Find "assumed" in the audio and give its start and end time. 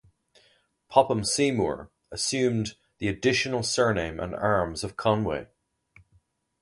2.11-2.73